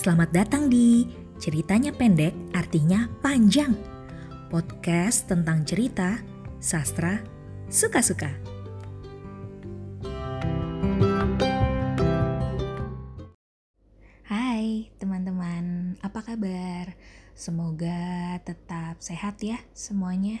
[0.00, 1.04] Selamat datang di
[1.36, 3.76] Ceritanya Pendek Artinya Panjang.
[4.48, 6.24] Podcast tentang cerita,
[6.56, 7.20] sastra,
[7.68, 8.32] suka-suka.
[14.24, 16.96] Hai teman-teman, apa kabar?
[17.36, 20.40] Semoga tetap sehat ya semuanya.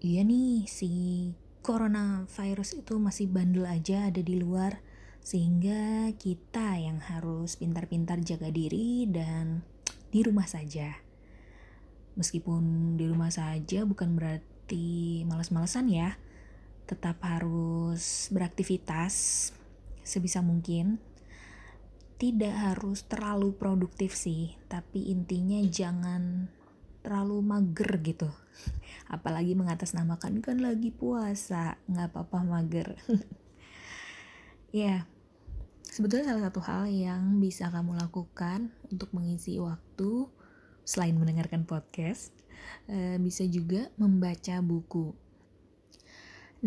[0.00, 0.92] Iya nih, si
[1.60, 4.80] coronavirus itu masih bandel aja ada di luar
[5.26, 9.66] sehingga kita yang harus pintar-pintar jaga diri dan
[10.14, 11.02] di rumah saja.
[12.14, 16.14] Meskipun di rumah saja bukan berarti males-malesan ya.
[16.86, 19.50] Tetap harus beraktivitas
[20.06, 21.02] sebisa mungkin.
[22.22, 26.46] Tidak harus terlalu produktif sih, tapi intinya jangan
[27.02, 28.30] terlalu mager gitu.
[29.14, 32.94] Apalagi mengatasnamakan kan lagi puasa, nggak apa-apa mager.
[34.72, 35.04] ya,
[35.96, 40.28] Sebetulnya salah satu hal yang bisa kamu lakukan untuk mengisi waktu
[40.84, 42.36] selain mendengarkan podcast,
[42.84, 45.16] eh, bisa juga membaca buku.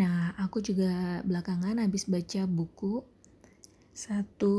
[0.01, 3.05] Nah, aku juga belakangan habis baca buku
[3.93, 4.53] satu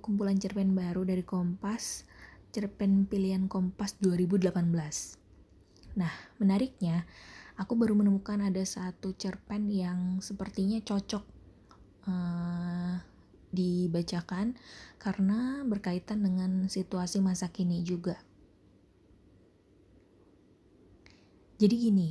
[0.00, 2.08] kumpulan cerpen baru dari Kompas,
[2.56, 5.20] cerpen pilihan Kompas 2018.
[5.92, 7.04] Nah, menariknya,
[7.60, 11.24] aku baru menemukan ada satu cerpen yang sepertinya cocok
[12.08, 12.96] uh,
[13.54, 14.58] dibacakan
[14.98, 18.18] karena berkaitan dengan situasi masa kini juga.
[21.56, 22.08] Jadi gini,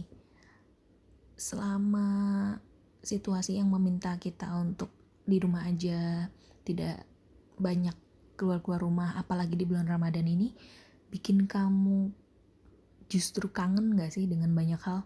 [1.37, 2.07] selama
[3.05, 4.89] situasi yang meminta kita untuk
[5.21, 6.33] di rumah aja,
[6.65, 7.05] tidak
[7.61, 7.93] banyak
[8.35, 10.57] keluar-keluar rumah, apalagi di bulan Ramadan ini,
[11.13, 12.09] bikin kamu
[13.05, 15.05] justru kangen gak sih dengan banyak hal?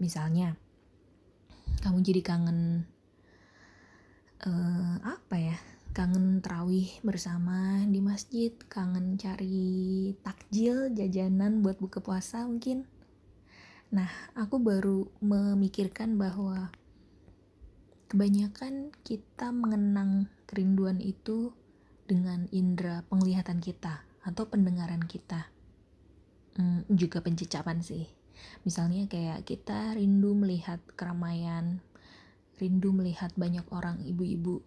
[0.00, 0.56] Misalnya,
[1.84, 2.88] kamu jadi kangen
[4.44, 5.56] uh, apa ya?
[5.96, 12.84] Kangen terawih bersama di masjid kangen cari takjil jajanan buat buka puasa mungkin.
[13.96, 16.68] Nah aku baru memikirkan bahwa
[18.12, 21.56] kebanyakan kita mengenang kerinduan itu
[22.04, 25.48] dengan indera penglihatan kita atau pendengaran kita.
[26.60, 28.04] Hmm, juga pencecapan sih.
[28.68, 31.80] Misalnya kayak kita rindu melihat keramaian
[32.56, 34.64] rindu melihat banyak orang ibu-ibu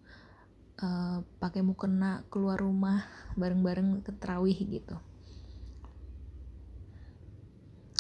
[0.82, 3.06] uh, pakai mukena keluar rumah
[3.36, 4.98] bareng-bareng ke terawih gitu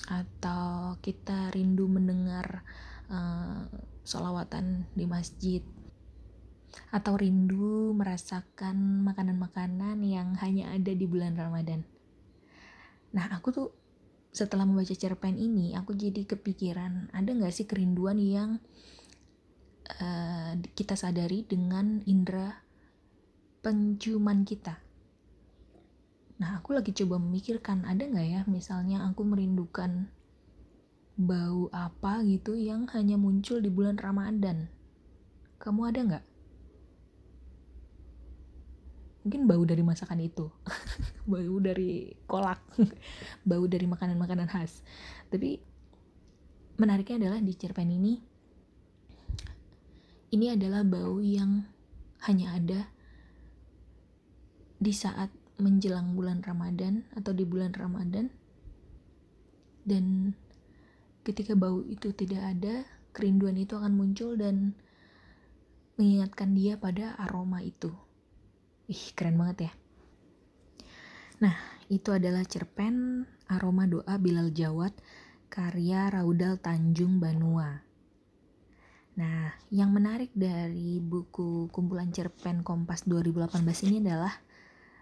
[0.09, 2.65] atau kita rindu mendengar
[3.13, 3.69] uh,
[4.01, 5.61] solawatan di masjid
[6.89, 11.85] atau rindu merasakan makanan-makanan yang hanya ada di bulan Ramadan.
[13.13, 13.67] Nah, aku tuh
[14.29, 18.61] setelah membaca cerpen ini, aku jadi kepikiran, ada nggak sih kerinduan yang
[19.97, 22.61] uh, kita sadari dengan indera
[23.65, 24.79] penciuman kita.
[26.39, 30.07] Nah, aku lagi coba memikirkan ada nggak ya, misalnya aku merindukan
[31.19, 34.71] bau apa gitu yang hanya muncul di bulan Ramadan.
[35.59, 36.25] Kamu ada nggak?
[39.27, 40.47] Mungkin bau dari masakan itu,
[41.31, 42.63] bau dari kolak,
[43.49, 44.79] bau dari makanan-makanan khas.
[45.27, 45.59] Tapi
[46.79, 48.28] menariknya adalah di cerpen ini
[50.29, 51.65] ini adalah bau yang
[52.29, 52.81] hanya ada
[54.77, 58.29] di saat menjelang bulan Ramadan atau di bulan Ramadan.
[59.83, 60.31] Dan
[61.25, 64.77] ketika bau itu tidak ada kerinduan itu akan muncul dan
[65.97, 67.91] mengingatkan dia pada aroma itu.
[68.87, 69.71] Ih keren banget ya.
[71.43, 71.57] Nah
[71.89, 74.93] itu adalah cerpen aroma doa Bilal Jawad
[75.49, 77.88] karya Raudal Tanjung Banua
[79.19, 83.59] Nah, yang menarik dari buku kumpulan cerpen Kompas 2018
[83.91, 84.31] ini adalah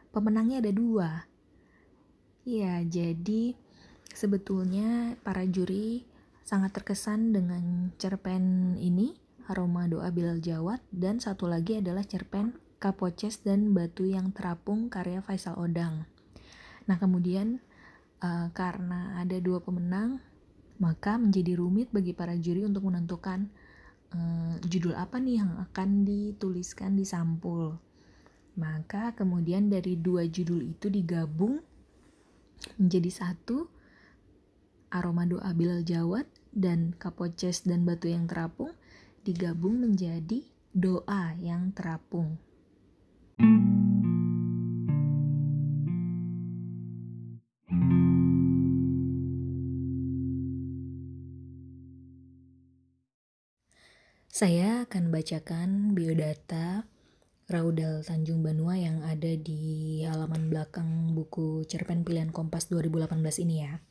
[0.09, 1.09] pemenangnya ada dua.
[2.41, 3.53] Iya, jadi
[4.09, 6.01] sebetulnya para juri
[6.41, 9.13] sangat terkesan dengan cerpen ini,
[9.45, 15.21] Aroma Doa Bilal Jawad, dan satu lagi adalah cerpen Kapoces dan Batu yang Terapung karya
[15.21, 16.09] Faisal Odang.
[16.89, 17.61] Nah, kemudian
[18.25, 20.17] uh, karena ada dua pemenang,
[20.81, 23.53] maka menjadi rumit bagi para juri untuk menentukan
[24.13, 27.79] uh, judul apa nih yang akan dituliskan di sampul.
[28.57, 31.61] Maka kemudian dari dua judul itu digabung
[32.81, 33.69] menjadi satu
[34.89, 36.25] aroma doa Bilal Jawad
[36.55, 38.73] dan Kapoces dan Batu yang Terapung
[39.27, 42.39] digabung menjadi doa yang terapung.
[54.37, 56.85] Saya akan bacakan biodata
[57.49, 63.81] Raudal Tanjung Banua yang ada di halaman belakang buku cerpen pilihan Kompas 2018 ini ya.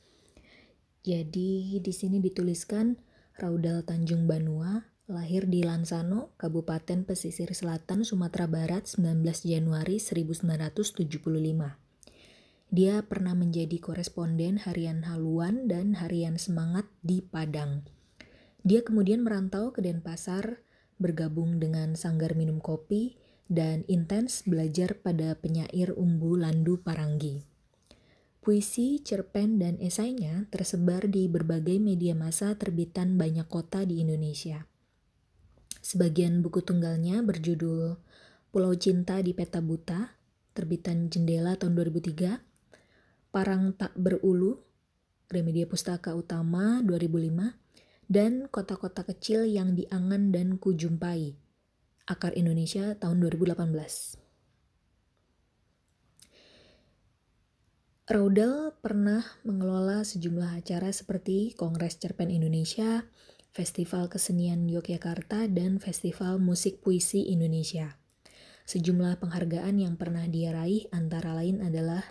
[1.03, 2.95] Jadi di sini dituliskan
[3.35, 11.11] Raudal Tanjung Banua lahir di Lansano, Kabupaten Pesisir Selatan, Sumatera Barat 19 Januari 1975.
[12.71, 17.96] Dia pernah menjadi koresponden harian Haluan dan harian Semangat di Padang.
[18.67, 20.59] Dia kemudian merantau ke Denpasar,
[20.99, 23.15] bergabung dengan Sanggar Minum Kopi,
[23.47, 27.47] dan intens belajar pada penyair Umbu Landu Paranggi.
[28.43, 34.67] Puisi, cerpen, dan esainya tersebar di berbagai media massa terbitan banyak kota di Indonesia.
[35.79, 38.03] Sebagian buku tunggalnya berjudul
[38.51, 40.19] Pulau Cinta di Peta Buta,
[40.59, 42.43] terbitan Jendela tahun 2003,
[43.31, 44.59] Parang Tak Berulu,
[45.31, 47.66] Gramedia Pustaka Utama 2005,
[48.07, 51.35] dan Kota-Kota Kecil yang Diangan dan Kujumpai,
[52.07, 54.23] Akar Indonesia tahun 2018.
[58.07, 63.03] Raudal pernah mengelola sejumlah acara seperti Kongres Cerpen Indonesia,
[63.51, 67.99] Festival Kesenian Yogyakarta, dan Festival Musik Puisi Indonesia.
[68.63, 72.07] Sejumlah penghargaan yang pernah dia raih antara lain adalah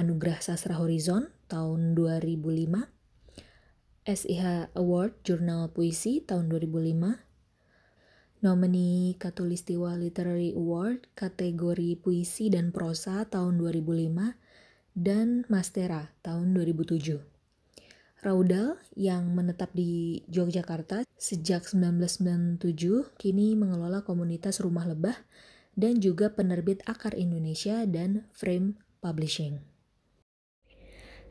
[0.00, 2.95] Anugerah Sastra Horizon tahun 2005,
[4.06, 7.26] SIH Award Jurnal Puisi tahun 2005,
[8.38, 17.18] Nomini Katulistiwa Literary Award kategori puisi dan prosa tahun 2005 dan Mastera tahun 2007.
[18.22, 22.62] Raudal yang menetap di Yogyakarta sejak 1997
[23.18, 25.18] kini mengelola komunitas rumah lebah
[25.74, 29.75] dan juga penerbit Akar Indonesia dan Frame Publishing.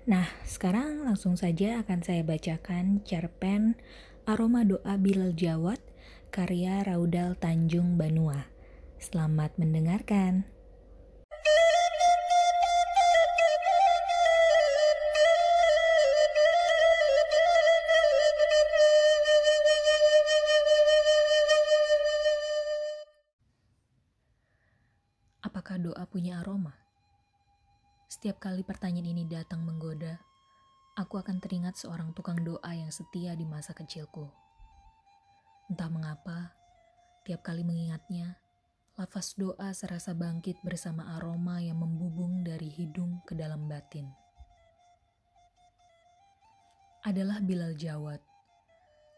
[0.05, 3.73] Nah, sekarang langsung saja akan saya bacakan cerpen
[4.29, 5.81] Aroma Doa Bilal Jawat
[6.29, 8.45] karya Raudal Tanjung Banua.
[9.01, 10.45] Selamat mendengarkan.
[25.41, 26.84] Apakah doa punya aroma?
[28.15, 30.23] Setiap kali pertanyaan ini datang menggoda,
[30.95, 34.31] aku akan teringat seorang tukang doa yang setia di masa kecilku.
[35.67, 36.55] Entah mengapa,
[37.27, 38.39] tiap kali mengingatnya,
[38.95, 44.07] lafaz doa serasa bangkit bersama aroma yang membubung dari hidung ke dalam batin.
[47.03, 48.23] Adalah Bilal Jawad,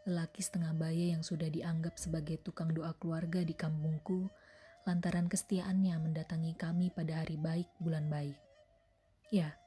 [0.10, 4.26] lelaki setengah baya yang sudah dianggap sebagai tukang doa keluarga di kampungku
[4.90, 8.47] lantaran kesetiaannya mendatangi kami pada hari baik bulan baik.
[9.28, 9.60] Ya,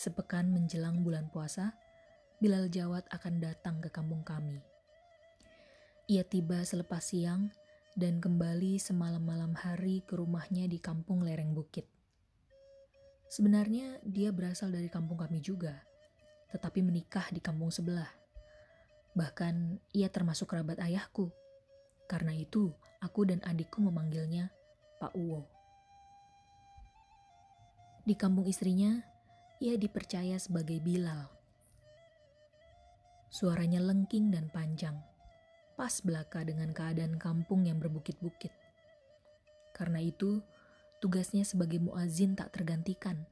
[0.00, 1.76] sepekan menjelang bulan puasa,
[2.40, 4.62] Bilal Jawad akan datang ke kampung kami
[6.04, 7.48] ia tiba selepas siang
[7.96, 11.88] dan kembali semalam-malam hari ke rumahnya di kampung lereng bukit.
[13.32, 15.80] Sebenarnya dia berasal dari kampung kami juga,
[16.52, 18.12] tetapi menikah di kampung sebelah.
[19.16, 21.32] Bahkan ia termasuk kerabat ayahku.
[22.04, 22.68] Karena itu,
[23.00, 24.52] aku dan adikku memanggilnya
[25.00, 25.48] Pak Uwo.
[28.04, 29.00] Di kampung istrinya,
[29.60, 31.24] ia dipercaya sebagai Bilal.
[33.32, 34.94] Suaranya lengking dan panjang
[35.74, 38.54] pas belaka dengan keadaan kampung yang berbukit-bukit.
[39.74, 40.38] Karena itu,
[41.02, 43.26] tugasnya sebagai muazin tak tergantikan.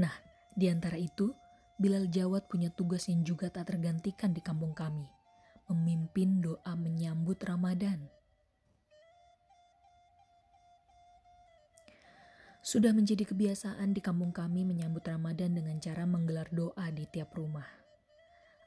[0.00, 0.12] Nah,
[0.56, 1.36] di antara itu,
[1.76, 5.04] Bilal Jawad punya tugas yang juga tak tergantikan di kampung kami,
[5.68, 8.08] memimpin doa menyambut Ramadan.
[12.60, 17.64] Sudah menjadi kebiasaan di kampung kami menyambut Ramadan dengan cara menggelar doa di tiap rumah.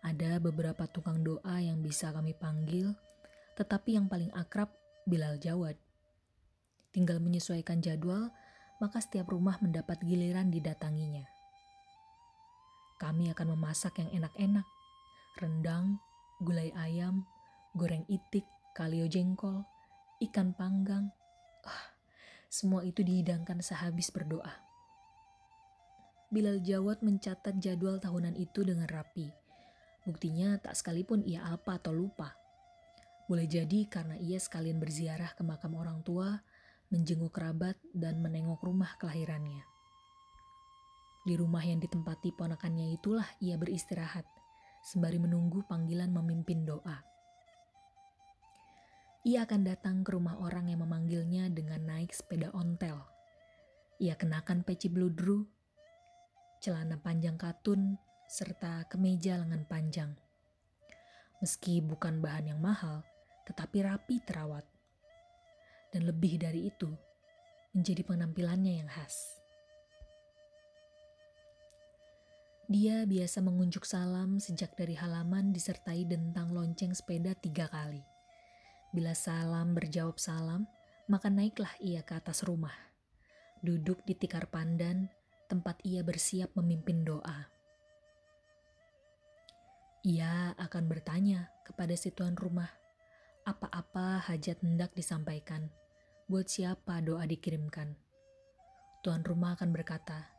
[0.02, 2.98] Ada beberapa tukang doa yang bisa kami panggil,
[3.54, 4.74] tetapi yang paling akrab
[5.06, 5.78] Bilal Jawad.
[6.90, 8.34] Tinggal menyesuaikan jadwal,
[8.82, 11.30] maka setiap rumah mendapat giliran didatanginya.
[12.98, 14.66] Kami akan memasak yang enak-enak,
[15.38, 16.02] rendang,
[16.42, 17.30] gulai ayam,
[17.78, 19.62] goreng itik, kalio jengkol,
[20.18, 21.14] ikan panggang.
[21.64, 21.93] Ah,
[22.54, 24.54] semua itu dihidangkan sehabis berdoa.
[26.30, 29.34] Bilal Jawad mencatat jadwal tahunan itu dengan rapi
[30.04, 32.36] Buktinya tak sekalipun ia apa atau lupa.
[33.32, 36.44] Boleh jadi karena ia sekalian berziarah ke makam orang tua,
[36.92, 39.64] menjenguk kerabat, dan menengok rumah kelahirannya.
[41.24, 44.28] Di rumah yang ditempati ponakannya itulah ia beristirahat,
[44.84, 47.00] sembari menunggu panggilan memimpin doa.
[49.24, 53.00] Ia akan datang ke rumah orang yang memanggilnya dengan naik sepeda ontel.
[54.04, 55.48] Ia kenakan peci bludru,
[56.60, 57.96] celana panjang katun,
[58.28, 60.12] serta kemeja lengan panjang.
[61.40, 63.00] Meski bukan bahan yang mahal,
[63.48, 64.68] tetapi rapi terawat.
[65.96, 66.92] Dan lebih dari itu,
[67.72, 69.40] menjadi penampilannya yang khas.
[72.68, 78.13] Dia biasa mengunjuk salam sejak dari halaman disertai dentang lonceng sepeda tiga kali.
[78.94, 80.70] Bila salam berjawab salam,
[81.10, 82.78] maka naiklah ia ke atas rumah.
[83.66, 85.10] Duduk di tikar pandan,
[85.50, 87.50] tempat ia bersiap memimpin doa.
[90.06, 92.70] Ia akan bertanya kepada si tuan rumah,
[93.50, 95.74] apa-apa hajat hendak disampaikan,
[96.30, 97.98] buat siapa doa dikirimkan.
[99.02, 100.30] Tuan rumah akan berkata,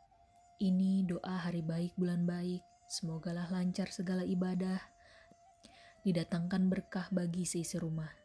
[0.63, 4.79] ini doa hari baik bulan baik, semogalah lancar segala ibadah,
[6.07, 8.24] didatangkan berkah bagi seisi rumah.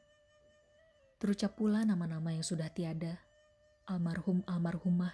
[1.19, 3.19] Terucap pula nama-nama yang sudah tiada,
[3.91, 5.11] almarhum almarhumah,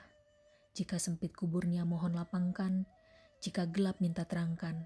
[0.78, 2.86] jika sempit kuburnya mohon lapangkan,
[3.42, 4.86] jika gelap minta terangkan,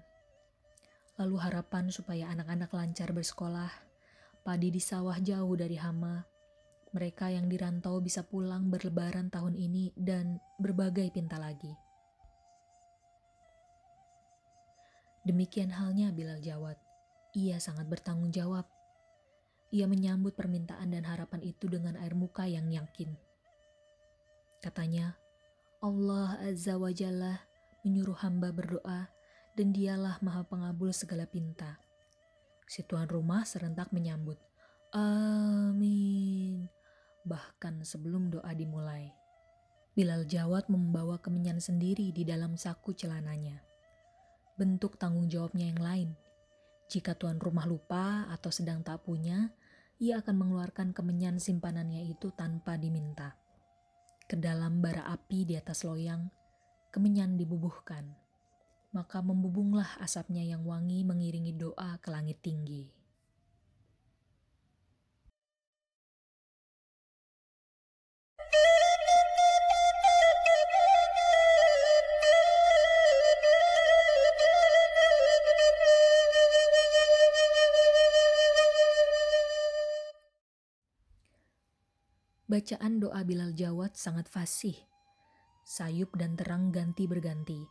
[1.20, 3.68] lalu harapan supaya anak-anak lancar bersekolah,
[4.40, 6.24] padi di sawah jauh dari hama,
[6.96, 11.76] mereka yang dirantau bisa pulang berlebaran tahun ini dan berbagai pinta lagi.
[15.28, 16.80] Demikian halnya Bilal Jawad.
[17.36, 18.79] Ia sangat bertanggung jawab.
[19.70, 23.14] Ia menyambut permintaan dan harapan itu dengan air muka yang yakin.
[24.58, 25.14] Katanya,
[25.80, 27.38] Allah Azza wa Jalla
[27.86, 29.08] menyuruh hamba berdoa
[29.54, 31.80] dan dialah maha pengabul segala pinta.
[32.66, 34.36] Si tuan rumah serentak menyambut,
[34.90, 36.66] Amin.
[37.22, 39.14] Bahkan sebelum doa dimulai.
[39.94, 43.62] Bilal Jawad membawa kemenyan sendiri di dalam saku celananya.
[44.58, 46.10] Bentuk tanggung jawabnya yang lain.
[46.90, 49.50] Jika tuan rumah lupa atau sedang tak punya,
[50.00, 53.36] ia akan mengeluarkan kemenyan simpanannya itu tanpa diminta.
[54.26, 56.26] Ke dalam bara api di atas loyang,
[56.90, 58.20] kemenyan dibubuhkan
[58.90, 62.90] maka membubunglah asapnya yang wangi mengiringi doa ke langit tinggi.
[82.50, 84.74] Bacaan doa Bilal Jawad sangat fasih,
[85.62, 87.62] sayup dan terang ganti berganti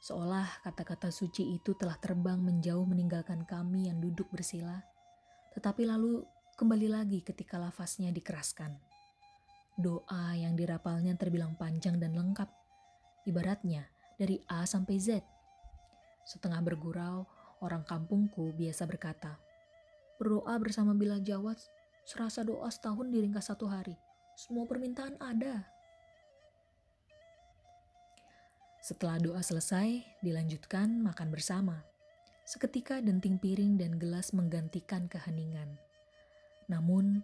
[0.00, 4.80] Seolah kata-kata suci itu telah terbang menjauh meninggalkan kami yang duduk bersila,
[5.52, 6.24] tetapi lalu
[6.56, 8.80] kembali lagi ketika lafaznya dikeraskan.
[9.76, 12.48] Doa yang dirapalnya terbilang panjang dan lengkap,
[13.28, 13.84] ibaratnya
[14.16, 15.20] dari A sampai Z.
[16.24, 17.28] Setengah bergurau,
[17.60, 19.36] orang kampungku biasa berkata,
[20.16, 21.60] berdoa bersama Bila Jawat,
[22.10, 23.94] serasa doa setahun diringkas satu hari.
[24.34, 25.62] Semua permintaan ada.
[28.82, 31.86] Setelah doa selesai, dilanjutkan makan bersama.
[32.42, 35.78] Seketika denting piring dan gelas menggantikan keheningan.
[36.66, 37.22] Namun,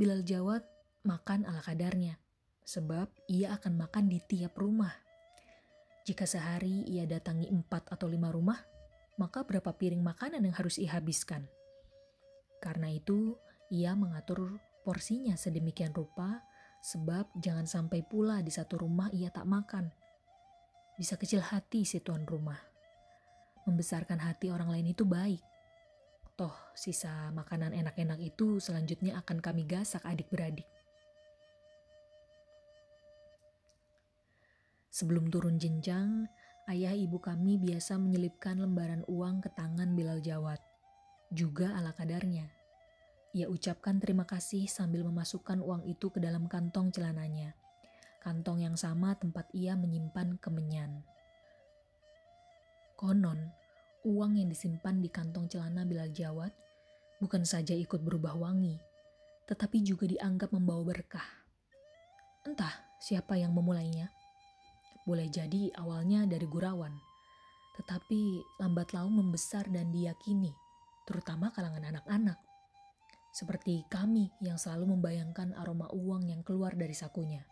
[0.00, 0.64] Bilal Jawad
[1.04, 2.16] makan ala kadarnya,
[2.64, 4.96] sebab ia akan makan di tiap rumah.
[6.08, 8.56] Jika sehari ia datangi empat atau lima rumah,
[9.20, 11.44] maka berapa piring makanan yang harus ia habiskan?
[12.64, 13.36] Karena itu,
[13.74, 16.46] ia mengatur porsinya sedemikian rupa,
[16.78, 19.90] sebab jangan sampai pula di satu rumah ia tak makan
[20.94, 22.58] bisa kecil hati si tuan rumah.
[23.66, 25.42] Membesarkan hati orang lain itu baik.
[26.38, 30.66] Toh, sisa makanan enak-enak itu selanjutnya akan kami gasak adik-beradik.
[34.94, 36.30] Sebelum turun jenjang,
[36.70, 40.62] ayah ibu kami biasa menyelipkan lembaran uang ke tangan Bilal Jawad,
[41.34, 42.46] juga ala kadarnya.
[43.34, 47.58] Ia ucapkan terima kasih sambil memasukkan uang itu ke dalam kantong celananya
[48.24, 51.04] kantong yang sama tempat ia menyimpan kemenyan.
[52.96, 53.52] Konon,
[54.08, 56.48] uang yang disimpan di kantong celana Bilal Jawad
[57.20, 58.80] bukan saja ikut berubah wangi,
[59.44, 61.28] tetapi juga dianggap membawa berkah.
[62.48, 64.08] Entah siapa yang memulainya.
[65.04, 66.96] Boleh jadi awalnya dari gurawan,
[67.76, 70.56] tetapi lambat laun membesar dan diyakini,
[71.04, 72.40] terutama kalangan anak-anak.
[73.34, 77.42] Seperti kami yang selalu membayangkan aroma uang yang keluar dari sakunya.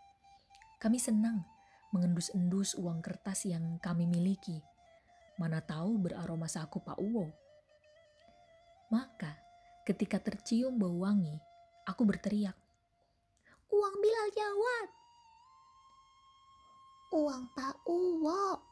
[0.78, 1.42] Kami senang
[1.90, 4.62] mengendus-endus uang kertas yang kami miliki.
[5.42, 7.26] Mana tahu beraroma saku Pak Uwo.
[8.94, 9.34] Maka
[9.82, 11.34] ketika tercium bau wangi,
[11.82, 12.54] aku berteriak.
[13.74, 14.88] Uang Bilal Jawad.
[17.10, 18.62] Uang Pak Uwo.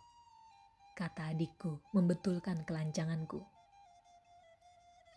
[0.95, 3.43] Kata adikku membetulkan kelancanganku.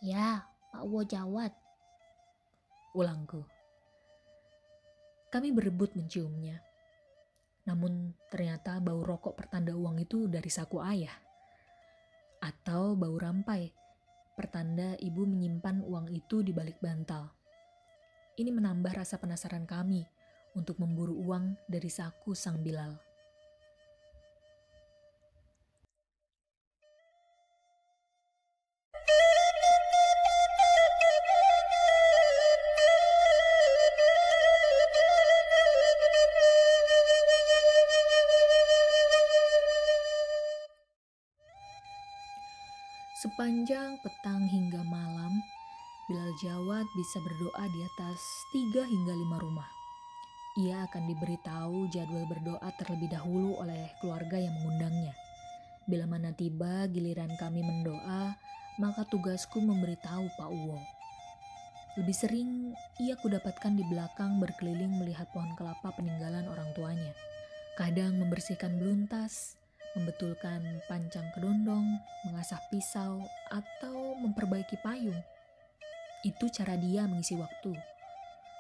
[0.02, 1.63] Ya, Pak Uwo Jawad.
[2.94, 3.42] Ulangku.
[5.34, 6.62] Kami berebut menciumnya
[7.64, 11.16] namun ternyata bau rokok pertanda uang itu dari saku ayah.
[12.44, 13.72] Atau bau rampai,
[14.36, 17.32] pertanda ibu menyimpan uang itu di balik bantal.
[18.36, 20.04] Ini menambah rasa penasaran kami
[20.60, 23.13] untuk memburu uang dari saku sang Bilal.
[43.24, 45.32] Sepanjang petang hingga malam,
[46.12, 48.20] Bilal Jawad bisa berdoa di atas
[48.52, 49.70] tiga hingga lima rumah.
[50.60, 55.16] Ia akan diberitahu jadwal berdoa terlebih dahulu oleh keluarga yang mengundangnya.
[55.88, 58.36] Bila mana tiba giliran kami mendoa,
[58.76, 60.84] maka tugasku memberitahu Pak Uwo.
[61.96, 67.16] Lebih sering ia kudapatkan di belakang berkeliling melihat pohon kelapa peninggalan orang tuanya.
[67.80, 69.56] Kadang membersihkan beluntas,
[69.94, 71.86] membetulkan pancang kedondong,
[72.26, 73.22] mengasah pisau,
[73.54, 75.22] atau memperbaiki payung.
[76.26, 77.74] Itu cara dia mengisi waktu.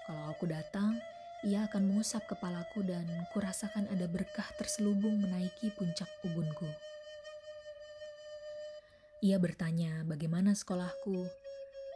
[0.03, 0.99] Kalau aku datang,
[1.43, 6.67] ia akan mengusap kepalaku dan kurasakan ada berkah terselubung menaiki puncak ubunku.
[9.23, 11.23] Ia bertanya bagaimana sekolahku.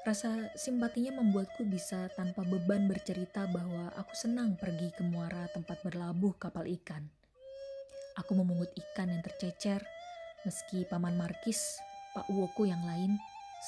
[0.08, 6.40] Rasa simpatinya membuatku bisa tanpa beban bercerita bahwa aku senang pergi ke muara tempat berlabuh
[6.40, 7.17] kapal ikan.
[8.18, 9.86] Aku memungut ikan yang tercecer,
[10.42, 11.78] meski Paman Markis,
[12.18, 13.14] Pak Woko yang lain,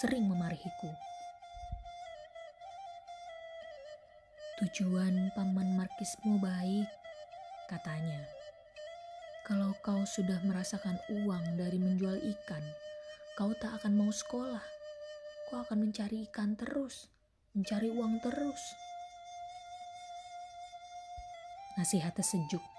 [0.01, 0.89] sering memarahiku.
[4.57, 6.89] Tujuan paman markismu baik,
[7.69, 8.25] katanya.
[9.45, 12.65] Kalau kau sudah merasakan uang dari menjual ikan,
[13.37, 14.65] kau tak akan mau sekolah.
[15.47, 17.07] Kau akan mencari ikan terus,
[17.53, 18.61] mencari uang terus.
[21.77, 22.78] Nasihatnya sejuk.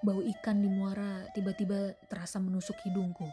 [0.00, 3.28] Bau ikan di muara tiba-tiba terasa menusuk hidungku,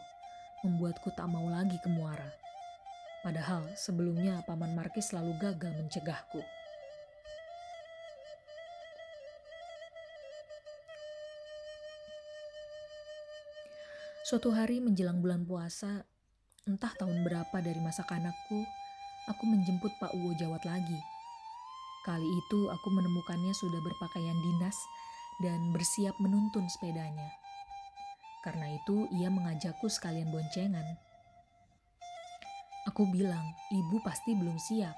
[0.60, 2.28] membuatku tak mau lagi ke muara.
[3.24, 6.44] Padahal sebelumnya Paman Markis selalu gagal mencegahku.
[14.28, 16.04] Suatu hari menjelang bulan puasa,
[16.68, 18.60] entah tahun berapa dari masa kanakku,
[19.24, 21.00] aku menjemput Pak Uwo Jawat lagi.
[22.04, 24.76] Kali itu aku menemukannya sudah berpakaian dinas
[25.38, 27.30] dan bersiap menuntun sepedanya.
[28.42, 30.98] Karena itu ia mengajakku sekalian boncengan.
[32.90, 34.96] Aku bilang, ibu pasti belum siap.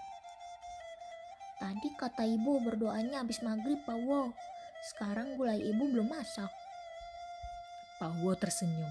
[1.61, 4.33] Tadi kata ibu berdoanya habis maghrib Pak Uwo.
[4.81, 6.49] Sekarang gulai ibu belum masak.
[8.01, 8.89] Pak Uwo tersenyum.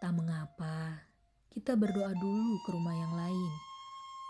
[0.00, 1.04] Tak mengapa,
[1.52, 3.52] kita berdoa dulu ke rumah yang lain.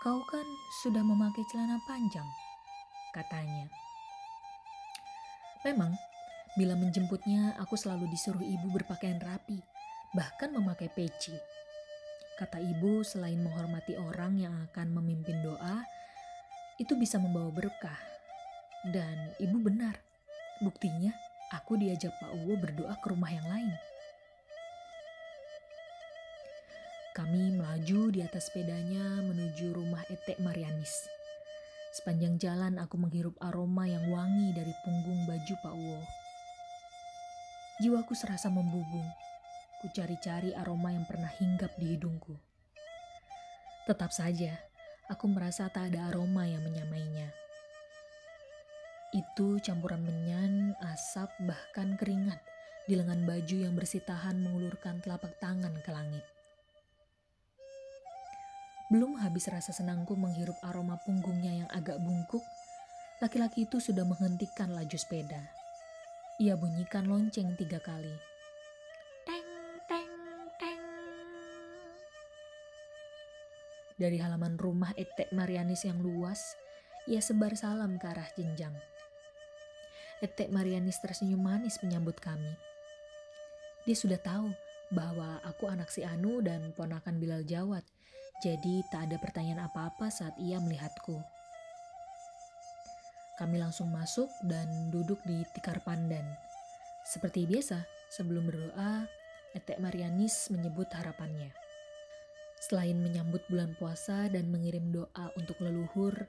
[0.01, 0.47] Kau kan
[0.81, 2.25] sudah memakai celana panjang,
[3.13, 3.69] katanya.
[5.67, 5.91] Memang,
[6.55, 9.59] bila menjemputnya, aku selalu disuruh ibu berpakaian rapi,
[10.15, 11.35] bahkan memakai peci.
[12.39, 15.83] Kata ibu, selain menghormati orang yang akan memimpin doa,
[16.79, 17.99] itu bisa membawa berkah.
[18.87, 19.99] Dan ibu benar,
[20.63, 21.11] buktinya
[21.51, 23.75] aku diajak Pak Uwo berdoa ke rumah yang lain.
[27.11, 31.18] Kami melaju di atas sepedanya menuju rumah Etek Marianis.
[31.89, 36.01] Sepanjang jalan aku menghirup aroma yang wangi dari punggung baju Pak Uwo.
[37.81, 39.09] Jiwaku serasa membubung.
[39.81, 42.37] Ku cari-cari aroma yang pernah hinggap di hidungku.
[43.89, 44.53] Tetap saja,
[45.09, 47.33] aku merasa tak ada aroma yang menyamainya.
[49.09, 52.37] Itu campuran menyan, asap, bahkan keringat
[52.85, 56.21] di lengan baju yang bersih tahan mengulurkan telapak tangan ke langit.
[58.89, 62.41] Belum habis rasa senangku menghirup aroma punggungnya yang agak bungkuk,
[63.21, 65.37] laki-laki itu sudah menghentikan laju sepeda.
[66.41, 68.09] Ia bunyikan lonceng tiga kali.
[69.29, 69.45] Teng,
[69.85, 70.09] teng,
[70.57, 70.81] teng.
[73.93, 76.57] Dari halaman rumah Etek Marianis yang luas,
[77.05, 78.73] ia sebar salam ke arah jenjang.
[80.17, 82.57] Etek Marianis tersenyum manis menyambut kami.
[83.85, 84.49] Dia sudah tahu
[84.89, 87.85] bahwa aku anak si Anu dan ponakan Bilal Jawat
[88.39, 91.19] jadi tak ada pertanyaan apa-apa saat ia melihatku.
[93.39, 96.27] Kami langsung masuk dan duduk di tikar pandan.
[97.07, 99.07] Seperti biasa, sebelum berdoa,
[99.55, 101.55] Etek Marianis menyebut harapannya.
[102.59, 106.27] Selain menyambut bulan puasa dan mengirim doa untuk leluhur,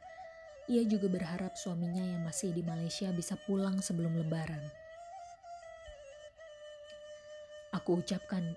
[0.70, 4.62] ia juga berharap suaminya yang masih di Malaysia bisa pulang sebelum lebaran.
[7.74, 8.54] Aku ucapkan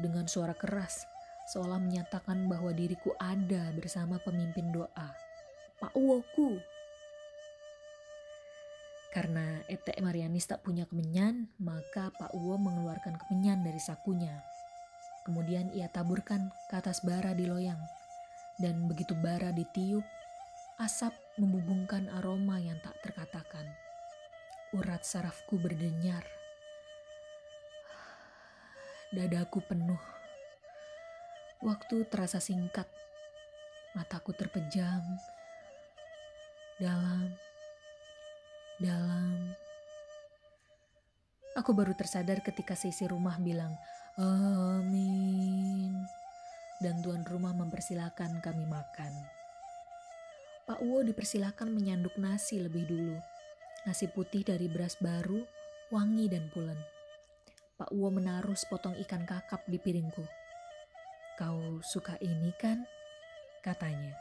[0.00, 1.04] dengan suara keras,
[1.52, 5.08] seolah menyatakan bahwa diriku ada bersama pemimpin doa,
[5.80, 6.60] Pak Uwoku.
[9.10, 14.38] Karena Etek Marianis tak punya kemenyan, maka Pak Uwo mengeluarkan kemenyan dari sakunya.
[15.26, 17.80] Kemudian ia taburkan ke atas bara di loyang.
[18.60, 20.04] dan begitu bara ditiup,
[20.76, 23.64] asap membubungkan aroma yang tak terkatakan.
[24.76, 26.39] Urat sarafku berdenyar.
[29.10, 29.98] Dadaku penuh.
[31.66, 32.86] Waktu terasa singkat.
[33.98, 35.02] Mataku terpejam.
[36.78, 37.34] Dalam.
[38.78, 39.50] Dalam.
[41.58, 43.74] Aku baru tersadar ketika sisi rumah bilang,
[44.14, 45.90] Amin.
[46.78, 49.10] Dan tuan rumah mempersilahkan kami makan.
[50.70, 53.18] Pak Uwo dipersilahkan menyanduk nasi lebih dulu.
[53.90, 55.42] Nasi putih dari beras baru,
[55.90, 56.78] wangi dan pulen.
[57.80, 60.20] Pak Uwo menaruh sepotong ikan kakap di piringku.
[61.40, 62.84] Kau suka ini kan?
[63.64, 64.12] Katanya.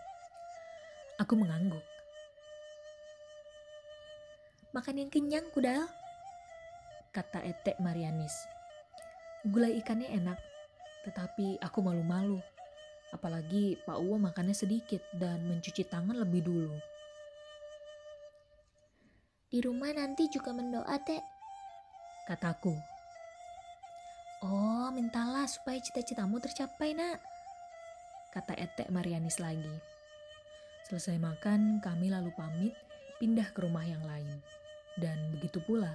[1.20, 1.84] Aku mengangguk.
[4.72, 5.84] Makan yang kenyang, Kudal
[7.10, 8.32] kata Etek Marianis.
[9.44, 10.40] Gulai ikannya enak,
[11.04, 12.40] tetapi aku malu-malu.
[13.10, 16.76] Apalagi Pak Uwo makannya sedikit dan mencuci tangan lebih dulu.
[19.50, 21.20] Di rumah nanti juga mendoa, Teh.
[22.30, 22.99] Kataku.
[24.40, 27.20] Oh, mintalah supaya cita-citamu tercapai, nak.
[28.32, 29.76] Kata Etek Marianis lagi.
[30.88, 32.72] Selesai makan, kami lalu pamit
[33.20, 34.40] pindah ke rumah yang lain.
[34.96, 35.92] Dan begitu pula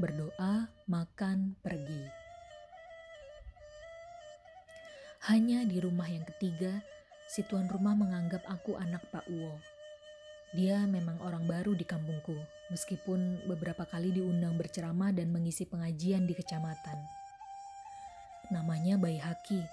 [0.00, 2.08] berdoa, makan, pergi.
[5.28, 6.80] Hanya di rumah yang ketiga,
[7.28, 9.60] si tuan rumah menganggap aku anak Pak Uwo.
[10.56, 12.36] Dia memang orang baru di kampungku,
[12.72, 17.23] meskipun beberapa kali diundang berceramah dan mengisi pengajian di kecamatan.
[18.52, 19.64] Namanya Bayi Haki,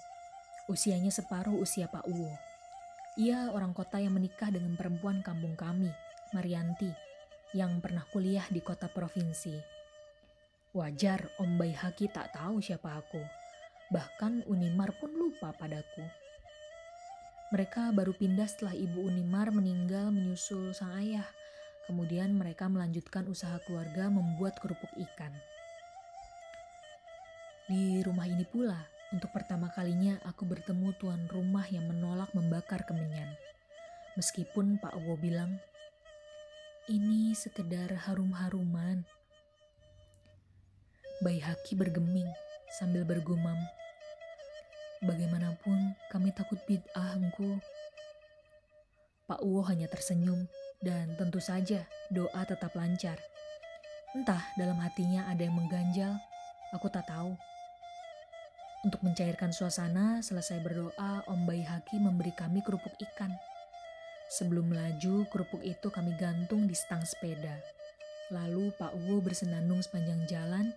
[0.72, 2.32] usianya separuh usia Pak Uwo.
[3.20, 5.92] Ia orang kota yang menikah dengan perempuan kampung kami,
[6.32, 6.88] Marianti,
[7.52, 9.60] yang pernah kuliah di kota provinsi.
[10.72, 13.20] Wajar Om Bayi Haki tak tahu siapa aku.
[13.92, 16.08] Bahkan Unimar pun lupa padaku.
[17.52, 21.28] Mereka baru pindah setelah ibu Unimar meninggal menyusul sang ayah.
[21.92, 25.36] Kemudian mereka melanjutkan usaha keluarga membuat kerupuk ikan.
[27.72, 28.76] Di rumah ini pula,
[29.16, 33.32] untuk pertama kalinya aku bertemu tuan rumah yang menolak membakar kemenyan.
[34.20, 35.56] Meskipun Pak Wo bilang,
[36.92, 39.08] ini sekedar harum-haruman,
[41.24, 42.28] Bayi Haki bergeming
[42.76, 43.56] sambil bergumam.
[45.08, 47.56] Bagaimanapun kami takut bid'ah engku.
[49.32, 50.44] Pak Uwo hanya tersenyum
[50.84, 53.16] dan tentu saja doa tetap lancar.
[54.12, 56.20] Entah dalam hatinya ada yang mengganjal,
[56.76, 57.32] aku tak tahu.
[58.82, 63.30] Untuk mencairkan suasana, selesai berdoa, Om Bayi Haki memberi kami kerupuk ikan.
[64.34, 67.62] Sebelum melaju, kerupuk itu kami gantung di stang sepeda.
[68.34, 70.74] Lalu Pak Uwo bersenandung sepanjang jalan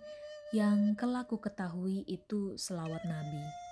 [0.53, 3.64] yang kelak ku ketahui itu selawat Nabi.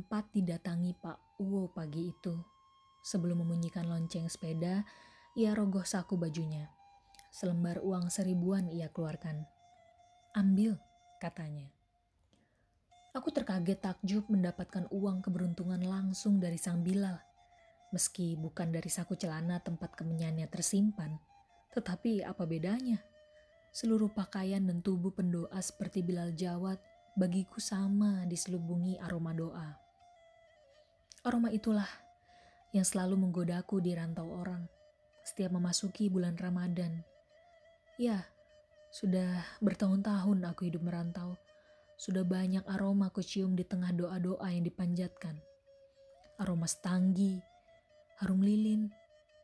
[0.00, 2.32] Keempat didatangi Pak Uwo pagi itu.
[3.04, 4.80] Sebelum membunyikan lonceng sepeda,
[5.36, 6.72] ia rogoh saku bajunya.
[7.28, 9.44] Selembar uang seribuan ia keluarkan.
[10.32, 10.80] Ambil,
[11.20, 11.68] katanya.
[13.12, 17.20] Aku terkaget takjub mendapatkan uang keberuntungan langsung dari sang Bilal.
[17.92, 21.20] Meski bukan dari saku celana tempat kemenyannya tersimpan,
[21.76, 23.04] tetapi apa bedanya?
[23.76, 26.80] Seluruh pakaian dan tubuh pendoa seperti Bilal Jawat
[27.20, 29.89] bagiku sama diselubungi aroma doa.
[31.20, 31.84] Aroma itulah
[32.72, 34.64] yang selalu menggodaku di rantau orang
[35.20, 37.04] setiap memasuki bulan Ramadan.
[38.00, 38.24] Ya,
[38.88, 41.36] sudah bertahun-tahun aku hidup merantau.
[42.00, 45.36] Sudah banyak aroma aku cium di tengah doa-doa yang dipanjatkan.
[46.40, 47.36] Aroma stanggi,
[48.24, 48.88] harum lilin,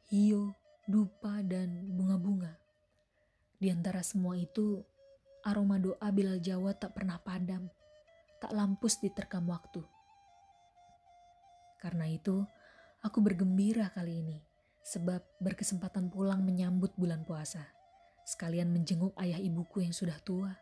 [0.08, 0.56] hio,
[0.88, 2.56] dupa, dan bunga-bunga.
[3.60, 4.80] Di antara semua itu,
[5.44, 7.68] aroma doa Bilal Jawa tak pernah padam,
[8.40, 9.84] tak lampus diterkam waktu.
[11.80, 12.44] Karena itu,
[13.04, 14.38] aku bergembira kali ini
[14.86, 17.66] sebab berkesempatan pulang menyambut bulan puasa,
[18.22, 20.54] sekalian menjenguk ayah ibuku yang sudah tua.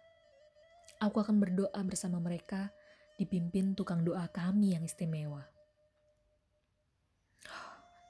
[1.04, 2.72] Aku akan berdoa bersama mereka,
[3.20, 5.44] dipimpin tukang doa kami yang istimewa.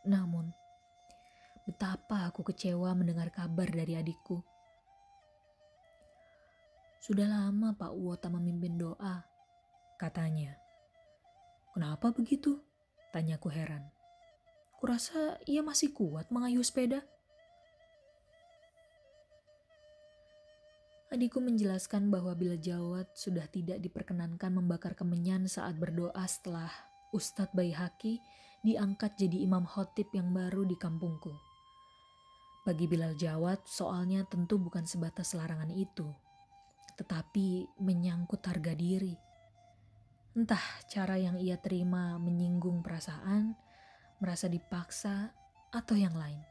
[0.04, 0.52] Namun,
[1.64, 4.38] betapa aku kecewa mendengar kabar dari adikku.
[7.00, 9.24] Sudah lama Pak Uwo memimpin doa,
[10.00, 10.56] katanya.
[11.74, 12.60] Kenapa begitu?
[13.14, 13.86] Tanyaku heran.
[14.82, 16.98] Kurasa ia masih kuat mengayuh sepeda.
[21.14, 26.66] Adikku menjelaskan bahwa Bilal Jawad sudah tidak diperkenankan membakar kemenyan saat berdoa setelah
[27.14, 28.18] Ustadz Baihaki
[28.66, 31.30] diangkat jadi imam khotib yang baru di kampungku.
[32.66, 36.10] Bagi Bilal Jawad, soalnya tentu bukan sebatas larangan itu,
[36.98, 39.14] tetapi menyangkut harga diri.
[40.34, 43.54] Entah cara yang ia terima menyinggung perasaan,
[44.18, 45.30] merasa dipaksa,
[45.70, 46.42] atau yang lain.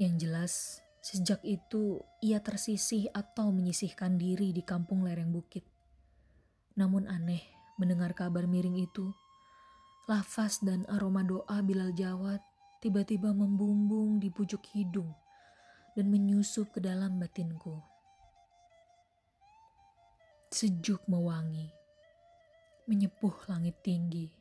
[0.00, 0.54] Yang jelas,
[1.00, 5.64] Sejak itu, ia tersisih atau menyisihkan diri di kampung lereng bukit.
[6.76, 7.40] Namun aneh
[7.80, 9.08] mendengar kabar miring itu,
[10.04, 12.44] lafaz dan aroma doa Bilal Jawad
[12.84, 15.08] tiba-tiba membumbung di pucuk hidung
[15.96, 17.80] dan menyusup ke dalam batinku.
[20.50, 21.70] Sejuk mewangi,
[22.90, 24.39] menyepuh langit tinggi